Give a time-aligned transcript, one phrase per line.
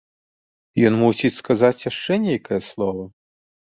[0.89, 3.11] Ён мусіць сказаць яшчэ нейкае слова?